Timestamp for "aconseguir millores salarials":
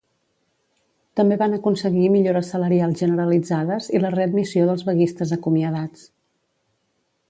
1.57-2.99